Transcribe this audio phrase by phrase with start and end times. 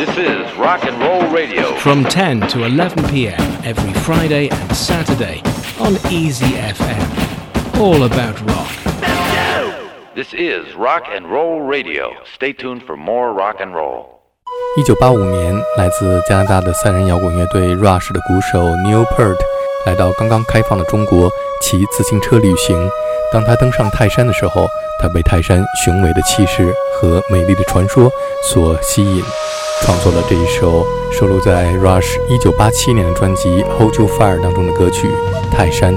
[0.00, 1.74] This is Rock and Roll Radio.
[1.76, 3.40] From 10 to 11 p.m.
[3.64, 5.42] every Friday and Saturday
[5.78, 7.80] on Easy FM.
[7.80, 8.68] All about rock.
[10.14, 12.12] This is Rock and Roll Radio.
[12.34, 14.16] Stay tuned for more rock and roll.
[14.78, 19.36] 一九八五年，来自加拿大的三人摇滚乐队 Rush 的鼓手 Neil Peart
[19.84, 21.30] 来到刚刚开放的中国，
[21.60, 22.88] 骑自行车旅行。
[23.32, 24.66] 当他登上泰山的时候，
[25.00, 28.10] 他被泰山雄伟的气势和美丽的传说
[28.42, 29.22] 所吸引，
[29.81, 35.07] 创作了这一首收录在 Rush 一九八七年的专辑《Hold You Fire》当中的歌曲
[35.51, 35.93] 《泰山》。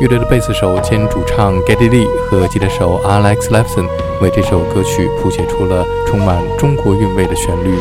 [0.00, 3.86] 乐队的贝斯手兼主唱 Geddy Lee 和吉他手 Alex Lifeson
[4.20, 7.78] 为这首歌曲谱写出了充满中国韵味的旋律。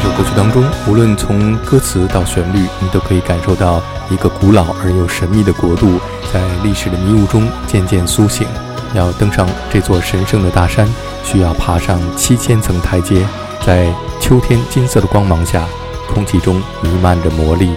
[0.00, 5.98] 这首歌曲当中，无论从歌词到旋律，你都可以感受到一个古老而又神秘的国度
[6.32, 8.46] 在历史的迷雾中渐渐苏醒。
[8.94, 10.88] 要登上这座神圣的大山，
[11.24, 13.26] 需要爬上七千层台阶。
[13.66, 15.66] 在秋天金色的光芒下，
[16.14, 17.72] 空气中弥漫着魔力，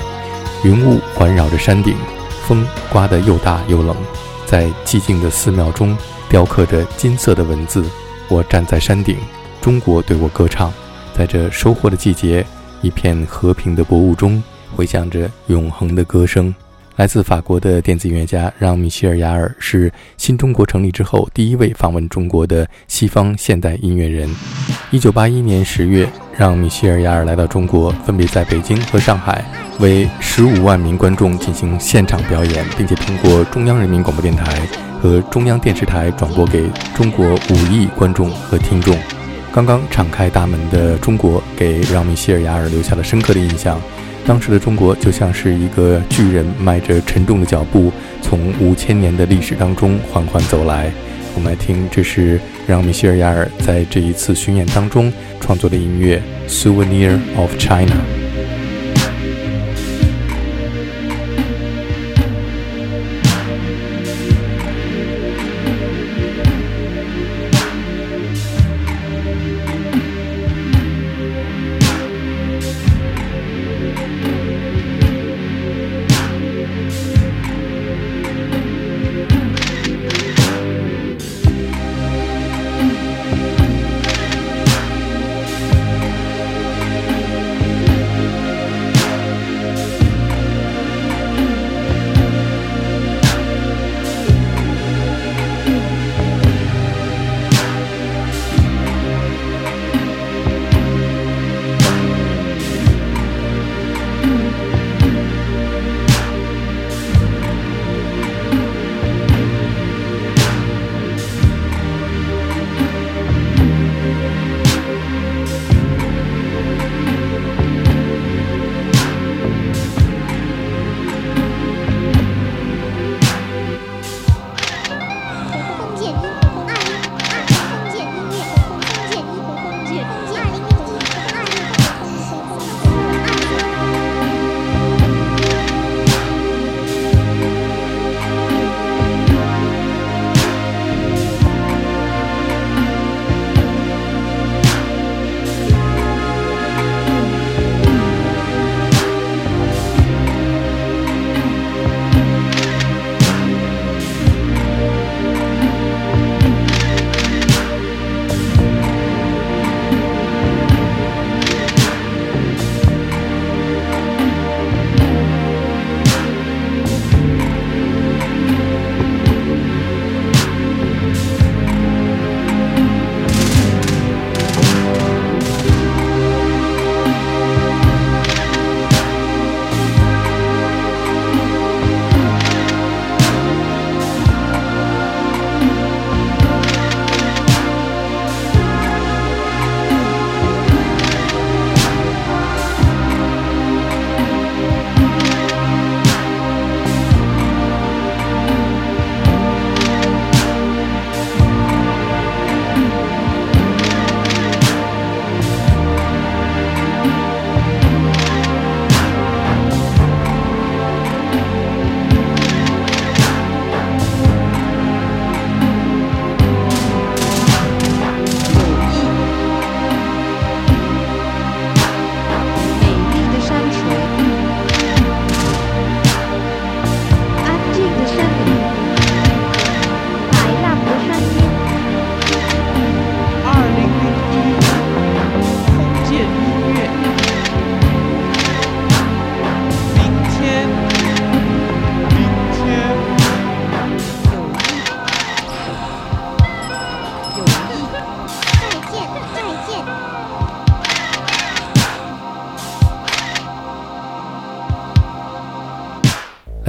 [0.64, 1.96] 云雾环绕着山顶，
[2.48, 3.96] 风刮得又大又冷。
[4.46, 5.98] 在寂静的寺庙中，
[6.30, 7.84] 雕刻着金色的文字。
[8.28, 9.18] 我站在山顶，
[9.60, 10.72] 中国对我歌唱。
[11.14, 12.46] 在这收获的季节，
[12.82, 14.42] 一片和平的薄雾中，
[14.76, 16.54] 回响着永恒的歌声。
[16.98, 24.30] 来自法国的电子音乐家让·米歇尔·雅尔是新中国成立之后第一位访问中国的西方现代音乐人。
[24.92, 29.44] 一九八一年十月，让·米歇尔·雅尔来到中国，分别在北京和上海
[29.80, 34.62] 为十五万名观众进行现场表演，并且通过中央人民广播电台
[35.02, 38.96] 和中央电视台转播给中国五亿观众和听众。
[39.54, 43.82] 刚刚敞开大门的中国，给让·米歇尔·雅尔留下了深刻的印象。
[44.26, 50.90] 当时的中国就像是一个巨人，迈着沉重的脚步，从五千年的历史当中缓缓走来。
[51.36, 55.12] 我们来听，这是让米歇尔·雅尔在这一次巡演当中
[55.42, 57.96] 创作的音乐《Souvenir of China》。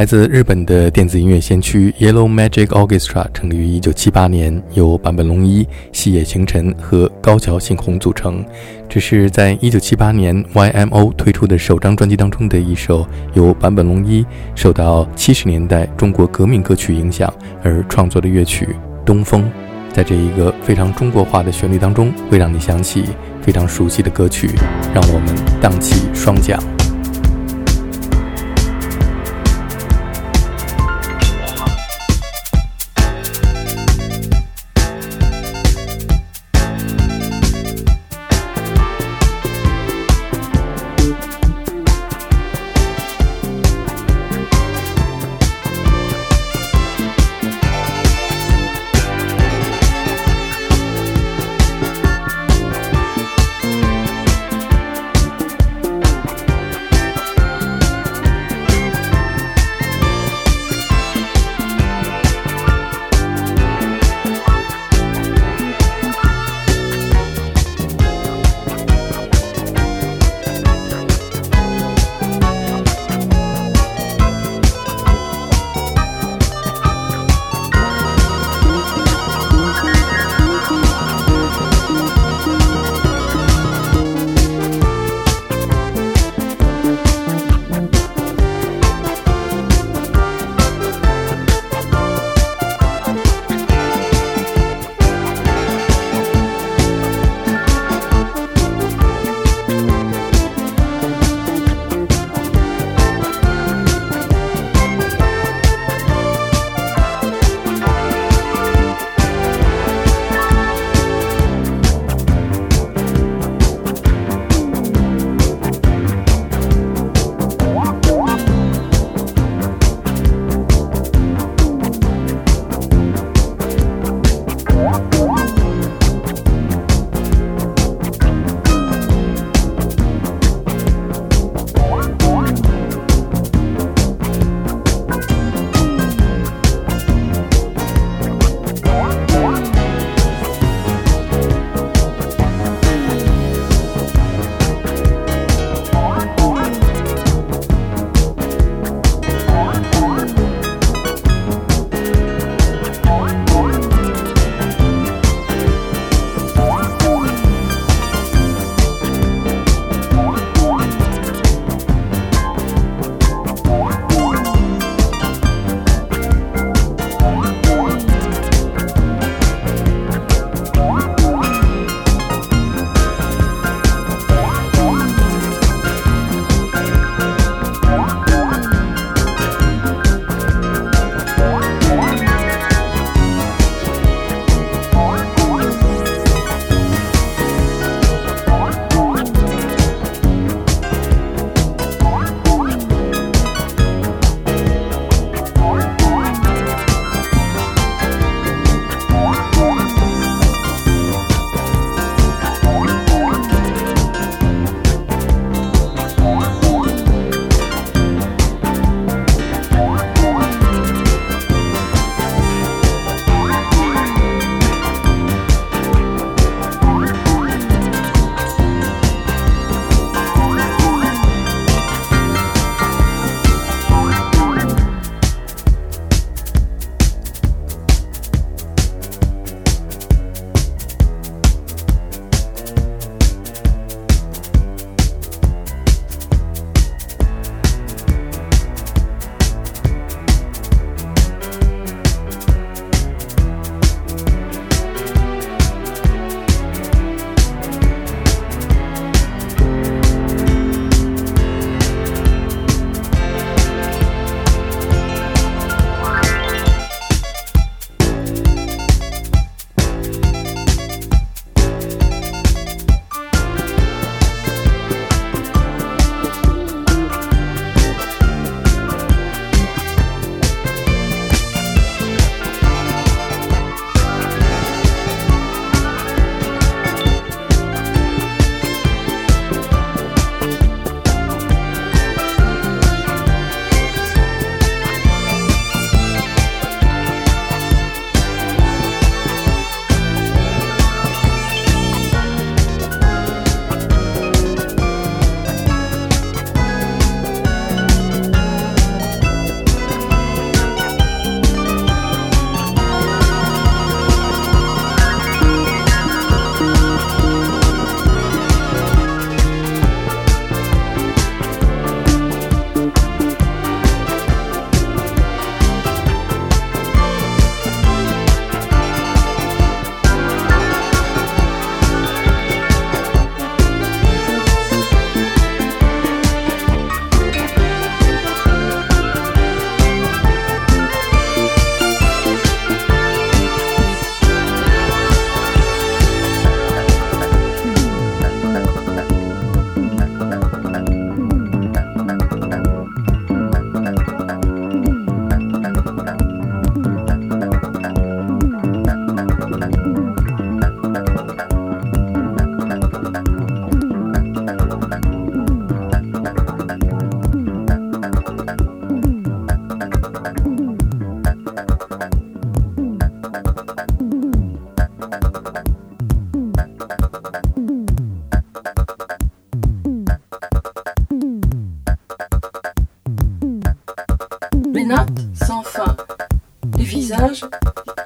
[0.03, 8.45] 来自日本的电子音乐先驱 Yellow Magic Orchestra 成立于1978年，由坂本龙一、细野晴臣和高桥幸宏组成。
[8.89, 14.27] 这是在1978年 YMO 推出的首张专辑当中的一首，由坂本龙一
[14.57, 18.67] 受到70年代中国革命歌曲影响而创作的乐曲
[19.05, 19.45] 《东风》。
[19.93, 23.05] 在这一个非常中国化的旋律当中，会让你想起
[23.41, 24.51] 非常熟悉的歌曲，
[24.93, 26.59] 让我们荡起双桨。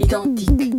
[0.01, 0.75] identique.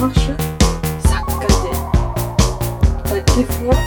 [0.00, 0.30] marche,
[1.04, 1.78] ça cadet.
[3.04, 3.81] T'as euh, des fois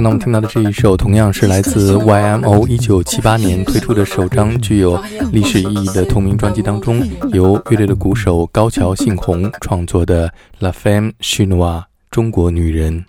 [0.00, 4.98] 刚刚我们听到的这一首，同样是来自 YMO 一九七八年推出的首张具有
[5.30, 10.26] 历史意义的同名专辑当中，由乐队的鼓手高桥幸宏创作的
[10.60, 13.04] 《La Femme Chinoise》中国女人。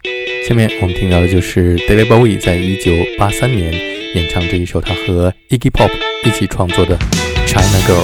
[0.46, 3.72] 下面我们听到的就是 David Bowie 在一九八三年
[4.14, 5.92] 演唱这一首他和 Iggy Pop
[6.26, 6.98] 一起创作的
[7.48, 8.04] 《China Girl》。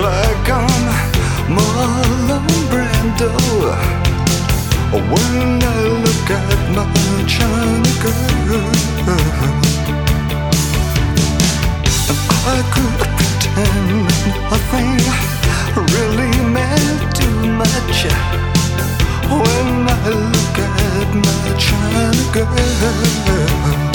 [0.00, 0.84] like I'm
[1.54, 3.32] Marlon Brando
[4.92, 6.86] when I look at my
[7.26, 8.62] China girl.
[12.46, 13.90] I could pretend
[14.50, 15.00] nothing
[15.94, 17.98] really meant too much
[19.42, 23.87] when I look at my China girl.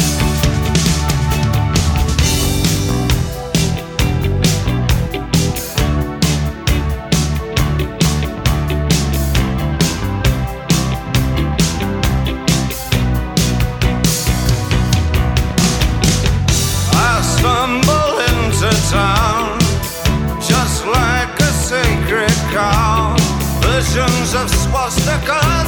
[23.94, 25.63] visions of swastikas.